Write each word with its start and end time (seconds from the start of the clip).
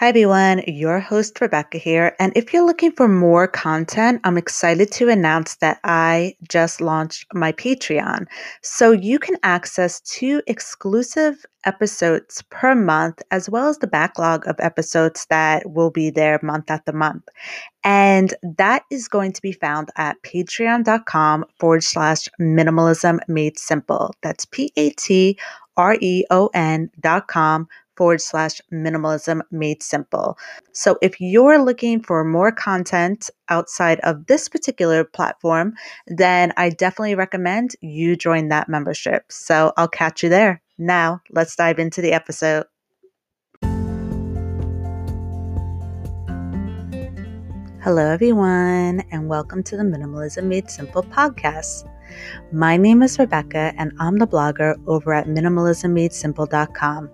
Hi, 0.00 0.10
everyone. 0.10 0.62
Your 0.68 1.00
host, 1.00 1.40
Rebecca 1.40 1.76
here. 1.76 2.14
And 2.20 2.32
if 2.36 2.52
you're 2.52 2.64
looking 2.64 2.92
for 2.92 3.08
more 3.08 3.48
content, 3.48 4.20
I'm 4.22 4.38
excited 4.38 4.92
to 4.92 5.08
announce 5.08 5.56
that 5.56 5.80
I 5.82 6.36
just 6.48 6.80
launched 6.80 7.26
my 7.34 7.50
Patreon. 7.50 8.26
So 8.62 8.92
you 8.92 9.18
can 9.18 9.34
access 9.42 10.00
two 10.02 10.40
exclusive 10.46 11.44
episodes 11.64 12.44
per 12.48 12.76
month, 12.76 13.22
as 13.32 13.50
well 13.50 13.66
as 13.66 13.78
the 13.78 13.88
backlog 13.88 14.46
of 14.46 14.54
episodes 14.60 15.26
that 15.30 15.68
will 15.68 15.90
be 15.90 16.10
there 16.10 16.38
month 16.44 16.70
after 16.70 16.92
month. 16.92 17.24
And 17.82 18.32
that 18.56 18.84
is 18.92 19.08
going 19.08 19.32
to 19.32 19.42
be 19.42 19.50
found 19.50 19.88
at 19.96 20.22
patreon.com 20.22 21.44
forward 21.58 21.82
slash 21.82 22.28
minimalism 22.40 23.18
made 23.26 23.58
simple. 23.58 24.14
That's 24.22 24.44
P 24.44 24.72
A 24.76 24.90
T 24.90 25.36
R 25.76 25.96
E 26.00 26.24
O 26.30 26.50
N 26.54 26.88
dot 27.00 27.26
com 27.26 27.66
forward 27.98 28.20
slash 28.20 28.62
minimalism 28.72 29.40
made 29.50 29.82
simple. 29.82 30.38
So 30.72 30.96
if 31.02 31.20
you're 31.20 31.60
looking 31.60 32.00
for 32.00 32.22
more 32.24 32.52
content 32.52 33.28
outside 33.48 33.98
of 34.00 34.26
this 34.26 34.48
particular 34.48 35.02
platform, 35.02 35.74
then 36.06 36.52
I 36.56 36.70
definitely 36.70 37.16
recommend 37.16 37.74
you 37.80 38.14
join 38.14 38.48
that 38.48 38.68
membership. 38.68 39.24
So 39.30 39.72
I'll 39.76 39.88
catch 39.88 40.22
you 40.22 40.28
there. 40.28 40.62
Now, 40.78 41.20
let's 41.32 41.56
dive 41.56 41.80
into 41.80 42.00
the 42.00 42.12
episode. 42.12 42.66
Hello, 47.82 48.06
everyone, 48.06 49.02
and 49.10 49.28
welcome 49.28 49.64
to 49.64 49.76
the 49.76 49.82
Minimalism 49.82 50.44
Made 50.44 50.70
Simple 50.70 51.02
podcast. 51.02 51.90
My 52.52 52.76
name 52.76 53.02
is 53.02 53.18
Rebecca, 53.18 53.72
and 53.76 53.92
I'm 53.98 54.18
the 54.18 54.26
blogger 54.26 54.76
over 54.86 55.12
at 55.12 55.26
minimalismmadesimple.com. 55.26 57.10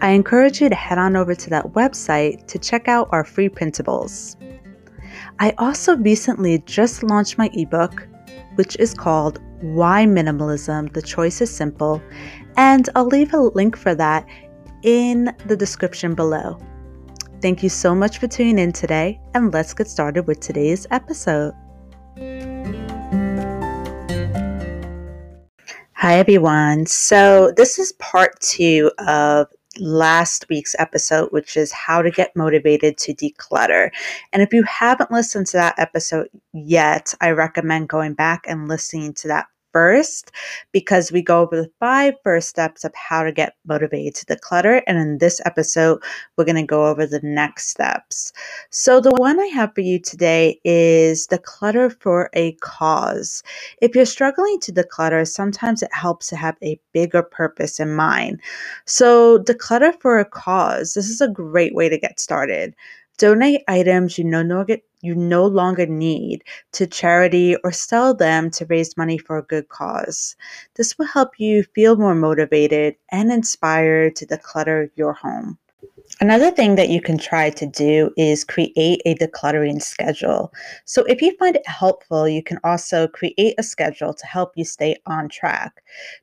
I 0.00 0.10
encourage 0.10 0.60
you 0.60 0.68
to 0.68 0.74
head 0.74 0.98
on 0.98 1.16
over 1.16 1.34
to 1.34 1.50
that 1.50 1.66
website 1.68 2.46
to 2.46 2.58
check 2.58 2.88
out 2.88 3.08
our 3.12 3.24
free 3.24 3.48
printables. 3.48 4.36
I 5.38 5.54
also 5.58 5.96
recently 5.96 6.58
just 6.66 7.02
launched 7.02 7.38
my 7.38 7.50
ebook, 7.52 8.06
which 8.56 8.76
is 8.78 8.94
called 8.94 9.40
Why 9.60 10.04
Minimalism 10.04 10.92
The 10.92 11.02
Choice 11.02 11.40
is 11.40 11.54
Simple, 11.54 12.02
and 12.56 12.88
I'll 12.94 13.06
leave 13.06 13.34
a 13.34 13.38
link 13.38 13.76
for 13.76 13.94
that 13.94 14.26
in 14.82 15.34
the 15.46 15.56
description 15.56 16.14
below. 16.14 16.58
Thank 17.40 17.62
you 17.62 17.68
so 17.68 17.94
much 17.94 18.18
for 18.18 18.26
tuning 18.26 18.58
in 18.58 18.72
today, 18.72 19.20
and 19.34 19.52
let's 19.54 19.74
get 19.74 19.88
started 19.88 20.26
with 20.26 20.40
today's 20.40 20.86
episode. 20.90 21.54
Hi, 26.08 26.16
everyone. 26.16 26.86
So, 26.86 27.52
this 27.54 27.78
is 27.78 27.92
part 27.98 28.40
two 28.40 28.90
of 28.96 29.48
last 29.78 30.46
week's 30.48 30.74
episode, 30.78 31.30
which 31.32 31.54
is 31.54 31.70
how 31.70 32.00
to 32.00 32.10
get 32.10 32.34
motivated 32.34 32.96
to 32.96 33.12
declutter. 33.12 33.90
And 34.32 34.40
if 34.40 34.54
you 34.54 34.62
haven't 34.62 35.10
listened 35.10 35.48
to 35.48 35.58
that 35.58 35.78
episode 35.78 36.30
yet, 36.54 37.12
I 37.20 37.32
recommend 37.32 37.90
going 37.90 38.14
back 38.14 38.46
and 38.48 38.68
listening 38.68 39.12
to 39.16 39.28
that 39.28 39.48
first 39.72 40.30
because 40.72 41.12
we 41.12 41.22
go 41.22 41.40
over 41.40 41.56
the 41.56 41.70
five 41.80 42.14
first 42.24 42.48
steps 42.48 42.84
of 42.84 42.94
how 42.94 43.22
to 43.22 43.32
get 43.32 43.54
motivated 43.66 44.14
to 44.14 44.26
declutter. 44.26 44.82
And 44.86 44.98
in 44.98 45.18
this 45.18 45.40
episode, 45.44 46.02
we're 46.36 46.44
going 46.44 46.56
to 46.56 46.62
go 46.62 46.86
over 46.86 47.06
the 47.06 47.20
next 47.22 47.68
steps. 47.68 48.32
So, 48.70 49.00
the 49.00 49.14
one 49.16 49.40
I 49.40 49.46
have 49.46 49.74
for 49.74 49.80
you 49.80 49.98
today 49.98 50.60
is 50.64 51.26
declutter 51.26 51.94
for 52.00 52.30
a 52.34 52.52
cause. 52.60 53.42
If 53.80 53.94
you're 53.94 54.06
struggling 54.06 54.60
to 54.60 54.72
declutter, 54.72 55.26
sometimes 55.26 55.82
it 55.82 55.92
helps 55.92 56.28
to 56.28 56.36
have 56.36 56.56
a 56.62 56.80
bigger 56.92 57.22
purpose 57.22 57.80
in 57.80 57.94
mind. 57.94 58.40
So, 58.86 59.38
declutter 59.38 59.92
for 60.00 60.18
a 60.18 60.24
cause. 60.24 60.94
This 60.94 61.08
is 61.08 61.20
a 61.20 61.28
great 61.28 61.74
way 61.74 61.88
to 61.88 61.98
get 61.98 62.20
started. 62.20 62.74
Donate 63.18 63.62
items 63.68 64.16
you 64.16 64.24
no 64.24 64.42
longer 64.42 64.78
you 65.00 65.14
no 65.14 65.46
longer 65.46 65.86
need 65.86 66.42
to 66.72 66.86
charity 66.86 67.56
or 67.62 67.70
sell 67.70 68.14
them 68.14 68.50
to 68.50 68.66
raise 68.66 68.96
money 68.96 69.18
for 69.18 69.38
a 69.38 69.42
good 69.42 69.68
cause. 69.68 70.34
This 70.74 70.98
will 70.98 71.06
help 71.06 71.38
you 71.38 71.62
feel 71.74 71.96
more 71.96 72.14
motivated 72.14 72.96
and 73.10 73.30
inspired 73.30 74.16
to 74.16 74.26
declutter 74.26 74.90
your 74.96 75.12
home. 75.12 75.58
Another 76.20 76.50
thing 76.50 76.74
that 76.74 76.88
you 76.88 77.00
can 77.00 77.18
try 77.18 77.50
to 77.50 77.66
do 77.66 78.10
is 78.16 78.42
create 78.42 79.02
a 79.04 79.14
decluttering 79.14 79.80
schedule. 79.80 80.52
So, 80.84 81.04
if 81.04 81.22
you 81.22 81.36
find 81.36 81.54
it 81.54 81.68
helpful, 81.68 82.28
you 82.28 82.42
can 82.42 82.58
also 82.64 83.06
create 83.06 83.54
a 83.58 83.62
schedule 83.62 84.14
to 84.14 84.26
help 84.26 84.52
you 84.56 84.64
stay 84.64 84.96
on 85.06 85.28
track. 85.28 85.82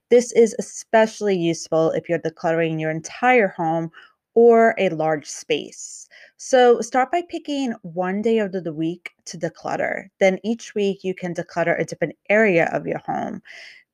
This 0.09 0.31
is 0.33 0.55
especially 0.59 1.37
useful 1.37 1.91
if 1.91 2.09
you're 2.09 2.19
decluttering 2.19 2.79
your 2.79 2.91
entire 2.91 3.47
home 3.47 3.91
or 4.33 4.75
a 4.77 4.89
large 4.89 5.27
space. 5.27 6.04
So 6.37 6.81
start 6.81 7.11
by 7.11 7.21
picking 7.27 7.73
one 7.81 8.21
day 8.21 8.39
of 8.39 8.51
the 8.51 8.73
week 8.73 9.11
to 9.25 9.37
declutter. 9.37 10.09
Then 10.19 10.39
each 10.43 10.75
week 10.75 11.03
you 11.03 11.13
can 11.13 11.33
declutter 11.33 11.79
a 11.79 11.85
different 11.85 12.15
area 12.29 12.69
of 12.73 12.85
your 12.85 12.99
home. 12.99 13.41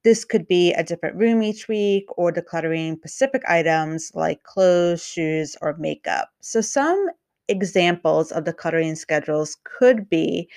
This 0.04 0.26
could 0.26 0.48
be 0.48 0.74
a 0.74 0.84
different 0.84 1.16
room 1.18 1.44
each 1.44 1.68
week 1.68 2.06
or 2.18 2.32
decluttering 2.32 2.98
specific 2.98 3.44
items 3.48 4.12
like 4.16 4.42
clothes, 4.42 5.06
shoes, 5.06 5.56
or 5.62 5.76
makeup. 5.78 6.32
So 6.42 6.62
some 6.62 7.10
examples 7.48 8.32
of 8.32 8.46
decluttering 8.46 8.98
schedules 8.98 9.58
could 9.64 10.10
be 10.10 10.50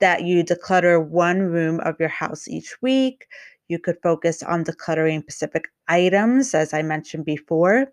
that 0.00 0.24
you 0.24 0.44
declutter 0.44 1.02
one 1.02 1.40
room 1.40 1.80
of 1.80 1.98
your 1.98 2.10
house 2.10 2.46
each 2.46 2.76
week. 2.82 3.26
You 3.68 3.78
could 3.78 3.96
focus 4.02 4.42
on 4.42 4.64
decluttering 4.64 5.22
specific 5.22 5.68
items, 5.88 6.54
as 6.54 6.74
I 6.74 6.82
mentioned 6.82 7.24
before 7.24 7.86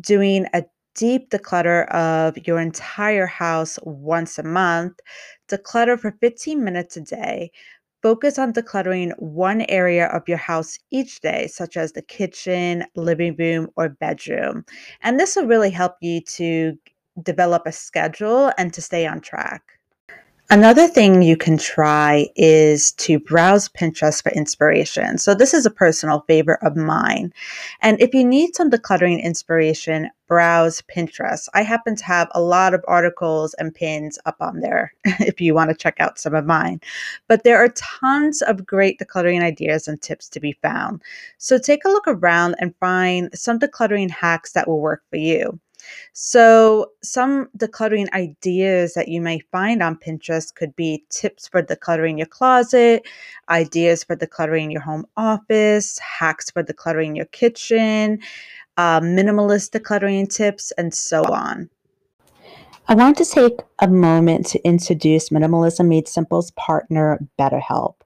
doing 0.00 0.46
a 0.54 0.64
deep 0.98 1.30
declutter 1.30 1.88
of 1.92 2.36
your 2.44 2.58
entire 2.58 3.26
house 3.26 3.78
once 3.84 4.36
a 4.36 4.42
month, 4.42 4.98
declutter 5.48 5.98
for 5.98 6.10
15 6.20 6.64
minutes 6.64 6.96
a 6.96 7.00
day. 7.00 7.52
Focus 8.02 8.36
on 8.36 8.52
decluttering 8.52 9.12
one 9.20 9.62
area 9.68 10.08
of 10.08 10.28
your 10.28 10.38
house 10.38 10.76
each 10.90 11.20
day, 11.20 11.46
such 11.46 11.76
as 11.76 11.92
the 11.92 12.02
kitchen, 12.02 12.84
living 12.96 13.36
room, 13.38 13.68
or 13.76 13.88
bedroom. 13.88 14.64
And 15.00 15.20
this 15.20 15.36
will 15.36 15.46
really 15.46 15.70
help 15.70 15.94
you 16.00 16.20
to 16.22 16.76
develop 17.22 17.62
a 17.66 17.72
schedule 17.72 18.52
and 18.58 18.74
to 18.74 18.82
stay 18.82 19.06
on 19.06 19.20
track. 19.20 19.77
Another 20.50 20.88
thing 20.88 21.20
you 21.20 21.36
can 21.36 21.58
try 21.58 22.26
is 22.34 22.92
to 22.92 23.18
browse 23.18 23.68
Pinterest 23.68 24.22
for 24.22 24.32
inspiration. 24.32 25.18
So, 25.18 25.34
this 25.34 25.52
is 25.52 25.66
a 25.66 25.70
personal 25.70 26.24
favorite 26.26 26.60
of 26.62 26.74
mine. 26.74 27.34
And 27.82 28.00
if 28.00 28.14
you 28.14 28.24
need 28.24 28.56
some 28.56 28.70
decluttering 28.70 29.22
inspiration, 29.22 30.08
browse 30.26 30.80
Pinterest. 30.80 31.48
I 31.52 31.60
happen 31.60 31.96
to 31.96 32.04
have 32.06 32.28
a 32.30 32.40
lot 32.40 32.72
of 32.72 32.82
articles 32.88 33.52
and 33.54 33.74
pins 33.74 34.18
up 34.24 34.36
on 34.40 34.60
there 34.60 34.94
if 35.04 35.38
you 35.38 35.52
want 35.52 35.68
to 35.68 35.76
check 35.76 35.96
out 36.00 36.18
some 36.18 36.34
of 36.34 36.46
mine. 36.46 36.80
But 37.26 37.44
there 37.44 37.62
are 37.62 37.68
tons 38.00 38.40
of 38.40 38.64
great 38.64 38.98
decluttering 38.98 39.42
ideas 39.42 39.86
and 39.86 40.00
tips 40.00 40.30
to 40.30 40.40
be 40.40 40.52
found. 40.62 41.02
So, 41.36 41.58
take 41.58 41.84
a 41.84 41.90
look 41.90 42.04
around 42.06 42.54
and 42.58 42.74
find 42.80 43.28
some 43.38 43.58
decluttering 43.58 44.10
hacks 44.10 44.52
that 44.52 44.66
will 44.66 44.80
work 44.80 45.02
for 45.10 45.16
you. 45.16 45.60
So, 46.12 46.92
some 47.02 47.48
decluttering 47.56 48.12
ideas 48.12 48.94
that 48.94 49.08
you 49.08 49.20
may 49.20 49.40
find 49.52 49.82
on 49.82 49.96
Pinterest 49.96 50.54
could 50.54 50.74
be 50.76 51.04
tips 51.10 51.48
for 51.48 51.62
decluttering 51.62 52.18
your 52.18 52.26
closet, 52.26 53.06
ideas 53.48 54.04
for 54.04 54.16
decluttering 54.16 54.72
your 54.72 54.80
home 54.80 55.06
office, 55.16 55.98
hacks 55.98 56.50
for 56.50 56.62
decluttering 56.62 57.16
your 57.16 57.26
kitchen, 57.26 58.20
uh, 58.76 59.00
minimalist 59.00 59.70
decluttering 59.70 60.28
tips, 60.28 60.72
and 60.72 60.94
so 60.94 61.22
on. 61.24 61.70
I 62.90 62.94
want 62.94 63.18
to 63.18 63.24
take 63.26 63.60
a 63.80 63.88
moment 63.88 64.46
to 64.46 64.64
introduce 64.64 65.28
Minimalism 65.28 65.88
Made 65.88 66.08
Simple's 66.08 66.52
partner, 66.52 67.18
BetterHelp. 67.38 67.96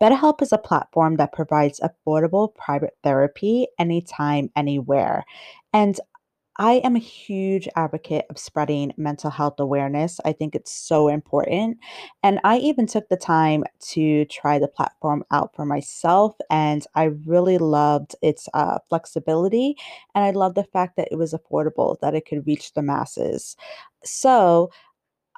BetterHelp 0.00 0.40
is 0.40 0.52
a 0.52 0.58
platform 0.58 1.16
that 1.16 1.32
provides 1.32 1.80
affordable 1.80 2.54
private 2.54 2.96
therapy 3.02 3.66
anytime, 3.78 4.50
anywhere. 4.56 5.24
And 5.72 6.00
I 6.56 6.74
am 6.84 6.94
a 6.94 7.00
huge 7.00 7.68
advocate 7.74 8.26
of 8.30 8.38
spreading 8.38 8.92
mental 8.96 9.30
health 9.30 9.58
awareness. 9.58 10.20
I 10.24 10.32
think 10.32 10.54
it's 10.54 10.72
so 10.72 11.08
important. 11.08 11.78
And 12.22 12.38
I 12.44 12.58
even 12.58 12.86
took 12.86 13.08
the 13.08 13.16
time 13.16 13.64
to 13.90 14.24
try 14.26 14.60
the 14.60 14.68
platform 14.68 15.24
out 15.32 15.54
for 15.56 15.66
myself. 15.66 16.36
And 16.50 16.86
I 16.94 17.04
really 17.26 17.58
loved 17.58 18.14
its 18.22 18.48
uh, 18.54 18.78
flexibility. 18.88 19.76
And 20.14 20.24
I 20.24 20.30
love 20.30 20.54
the 20.54 20.64
fact 20.64 20.96
that 20.96 21.08
it 21.10 21.16
was 21.18 21.34
affordable, 21.34 21.98
that 22.00 22.14
it 22.14 22.24
could 22.24 22.46
reach 22.46 22.72
the 22.74 22.82
masses. 22.82 23.56
So 24.04 24.70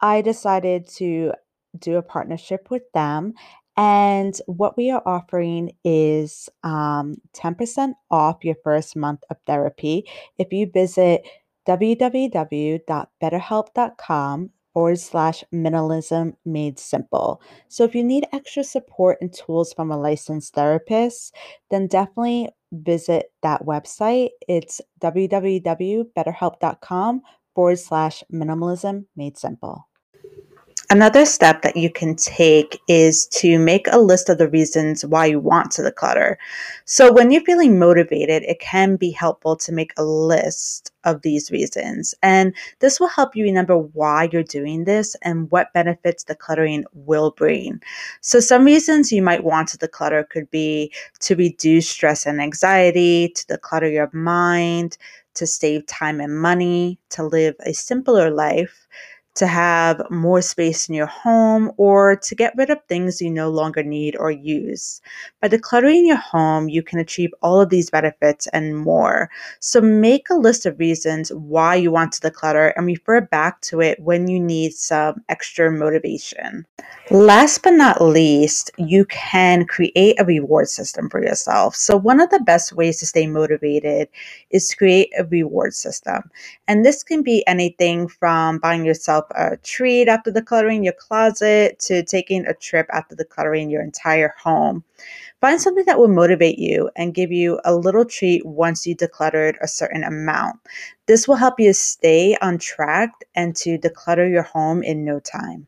I 0.02 0.20
decided 0.20 0.88
to 0.96 1.32
do 1.78 1.96
a 1.96 2.02
partnership 2.02 2.70
with 2.70 2.82
them 2.94 3.34
and 3.76 4.40
what 4.46 4.76
we 4.76 4.90
are 4.90 5.02
offering 5.04 5.72
is 5.84 6.48
um, 6.64 7.16
10% 7.34 7.92
off 8.10 8.44
your 8.44 8.56
first 8.64 8.96
month 8.96 9.22
of 9.30 9.36
therapy 9.46 10.08
if 10.38 10.52
you 10.52 10.68
visit 10.72 11.24
www.betterhelp.com 11.66 14.50
forward 14.72 14.98
slash 14.98 15.44
minimalism 15.54 16.34
made 16.44 16.76
simple. 16.78 17.40
So 17.68 17.84
if 17.84 17.94
you 17.94 18.04
need 18.04 18.26
extra 18.32 18.62
support 18.62 19.16
and 19.22 19.32
tools 19.32 19.72
from 19.72 19.90
a 19.90 19.98
licensed 19.98 20.52
therapist, 20.54 21.34
then 21.70 21.86
definitely 21.86 22.50
visit 22.72 23.32
that 23.42 23.64
website. 23.64 24.30
It's 24.48 24.82
www.betterhelp.com 25.00 27.22
forward 27.54 27.78
slash 27.78 28.22
minimalism 28.30 29.06
made 29.16 29.38
simple. 29.38 29.85
Another 30.88 31.26
step 31.26 31.62
that 31.62 31.76
you 31.76 31.90
can 31.90 32.14
take 32.14 32.80
is 32.86 33.26
to 33.28 33.58
make 33.58 33.88
a 33.90 33.98
list 33.98 34.28
of 34.28 34.38
the 34.38 34.48
reasons 34.48 35.04
why 35.04 35.26
you 35.26 35.40
want 35.40 35.72
to 35.72 35.82
declutter. 35.82 36.36
So, 36.84 37.12
when 37.12 37.32
you're 37.32 37.42
feeling 37.42 37.76
motivated, 37.76 38.44
it 38.44 38.60
can 38.60 38.94
be 38.94 39.10
helpful 39.10 39.56
to 39.56 39.72
make 39.72 39.92
a 39.96 40.04
list 40.04 40.92
of 41.02 41.22
these 41.22 41.50
reasons. 41.50 42.14
And 42.22 42.54
this 42.78 43.00
will 43.00 43.08
help 43.08 43.34
you 43.34 43.42
remember 43.42 43.76
why 43.76 44.28
you're 44.30 44.44
doing 44.44 44.84
this 44.84 45.16
and 45.22 45.50
what 45.50 45.72
benefits 45.72 46.22
the 46.22 46.36
decluttering 46.36 46.84
will 46.92 47.32
bring. 47.32 47.82
So, 48.20 48.38
some 48.38 48.64
reasons 48.64 49.10
you 49.10 49.22
might 49.22 49.42
want 49.42 49.68
to 49.70 49.78
declutter 49.78 50.28
could 50.28 50.48
be 50.52 50.92
to 51.20 51.34
reduce 51.34 51.88
stress 51.88 52.26
and 52.26 52.40
anxiety, 52.40 53.30
to 53.30 53.46
declutter 53.46 53.92
your 53.92 54.10
mind, 54.12 54.98
to 55.34 55.48
save 55.48 55.84
time 55.86 56.20
and 56.20 56.40
money, 56.40 57.00
to 57.10 57.24
live 57.24 57.56
a 57.60 57.74
simpler 57.74 58.30
life 58.30 58.86
to 59.36 59.46
have 59.46 60.02
more 60.10 60.42
space 60.42 60.88
in 60.88 60.94
your 60.94 61.06
home, 61.06 61.72
or 61.76 62.16
to 62.16 62.34
get 62.34 62.54
rid 62.56 62.70
of 62.70 62.78
things 62.88 63.20
you 63.20 63.30
no 63.30 63.50
longer 63.50 63.82
need 63.82 64.16
or 64.16 64.30
use. 64.30 65.00
By 65.40 65.48
decluttering 65.48 66.06
your 66.06 66.16
home, 66.16 66.68
you 66.68 66.82
can 66.82 66.98
achieve 66.98 67.30
all 67.42 67.60
of 67.60 67.70
these 67.70 67.90
benefits 67.90 68.46
and 68.48 68.76
more. 68.76 69.30
So 69.60 69.80
make 69.80 70.30
a 70.30 70.34
list 70.34 70.66
of 70.66 70.78
reasons 70.78 71.30
why 71.32 71.76
you 71.76 71.90
want 71.90 72.12
to 72.12 72.20
declutter 72.20 72.72
and 72.76 72.86
refer 72.86 73.20
back 73.20 73.60
to 73.62 73.80
it 73.80 74.00
when 74.00 74.28
you 74.28 74.40
need 74.40 74.72
some 74.72 75.22
extra 75.28 75.70
motivation. 75.70 76.66
Last 77.10 77.62
but 77.62 77.74
not 77.74 78.02
least, 78.02 78.70
you 78.78 79.04
can 79.04 79.64
create 79.64 80.20
a 80.20 80.24
reward 80.24 80.68
system 80.68 81.08
for 81.08 81.22
yourself. 81.22 81.76
So, 81.76 81.96
one 81.96 82.20
of 82.20 82.30
the 82.30 82.40
best 82.40 82.72
ways 82.72 82.98
to 82.98 83.06
stay 83.06 83.26
motivated 83.26 84.08
is 84.50 84.68
to 84.68 84.76
create 84.76 85.12
a 85.16 85.24
reward 85.24 85.74
system. 85.74 86.30
And 86.66 86.84
this 86.84 87.04
can 87.04 87.22
be 87.22 87.46
anything 87.46 88.08
from 88.08 88.58
buying 88.58 88.84
yourself 88.84 89.25
a 89.34 89.56
treat 89.58 90.08
after 90.08 90.30
decluttering 90.30 90.84
your 90.84 90.92
closet 90.92 91.78
to 91.80 92.02
taking 92.02 92.46
a 92.46 92.54
trip 92.54 92.86
after 92.92 93.16
decluttering 93.16 93.70
your 93.70 93.82
entire 93.82 94.34
home. 94.42 94.84
Find 95.40 95.60
something 95.60 95.84
that 95.86 95.98
will 95.98 96.08
motivate 96.08 96.58
you 96.58 96.90
and 96.96 97.14
give 97.14 97.30
you 97.30 97.60
a 97.64 97.74
little 97.74 98.04
treat 98.04 98.44
once 98.44 98.86
you 98.86 98.96
decluttered 98.96 99.56
a 99.60 99.68
certain 99.68 100.02
amount. 100.02 100.60
This 101.06 101.28
will 101.28 101.36
help 101.36 101.60
you 101.60 101.72
stay 101.72 102.36
on 102.40 102.58
track 102.58 103.10
and 103.34 103.54
to 103.56 103.78
declutter 103.78 104.30
your 104.30 104.42
home 104.42 104.82
in 104.82 105.04
no 105.04 105.20
time. 105.20 105.66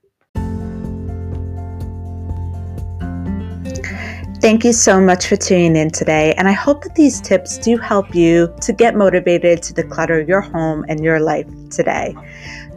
Thank 4.41 4.65
you 4.65 4.73
so 4.73 5.01
much 5.01 5.27
for 5.27 5.35
tuning 5.35 5.75
in 5.75 5.91
today, 5.91 6.33
and 6.35 6.47
I 6.47 6.53
hope 6.53 6.85
that 6.85 6.95
these 6.95 7.21
tips 7.21 7.59
do 7.59 7.77
help 7.77 8.15
you 8.15 8.55
to 8.61 8.73
get 8.73 8.95
motivated 8.95 9.65
to 9.65 9.75
declutter 9.75 10.27
your 10.27 10.41
home 10.41 10.85
and 10.89 11.03
your 11.03 11.19
life 11.19 11.49
today. 11.71 12.15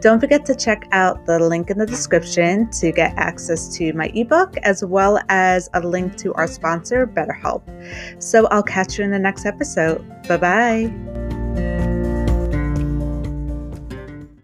Don't 0.02 0.18
forget 0.18 0.44
to 0.46 0.54
check 0.56 0.88
out 0.90 1.26
the 1.26 1.38
link 1.38 1.70
in 1.70 1.78
the 1.78 1.86
description 1.86 2.68
to 2.72 2.90
get 2.90 3.14
access 3.16 3.72
to 3.76 3.92
my 3.92 4.06
ebook 4.16 4.56
as 4.64 4.84
well 4.84 5.20
as 5.28 5.70
a 5.74 5.80
link 5.80 6.16
to 6.16 6.34
our 6.34 6.48
sponsor, 6.48 7.06
BetterHelp. 7.06 7.62
So 8.20 8.48
I'll 8.48 8.64
catch 8.64 8.98
you 8.98 9.04
in 9.04 9.12
the 9.12 9.20
next 9.20 9.46
episode. 9.46 10.04
Bye 10.26 10.38
bye. 10.38 11.21